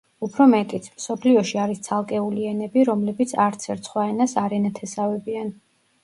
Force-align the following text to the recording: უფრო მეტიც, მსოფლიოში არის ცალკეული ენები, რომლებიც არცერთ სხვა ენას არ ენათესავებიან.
უფრო 0.25 0.45
მეტიც, 0.51 0.85
მსოფლიოში 0.99 1.59
არის 1.63 1.81
ცალკეული 1.87 2.47
ენები, 2.51 2.85
რომლებიც 2.89 3.33
არცერთ 3.43 3.91
სხვა 3.91 4.07
ენას 4.13 4.33
არ 4.45 4.57
ენათესავებიან. 4.61 5.53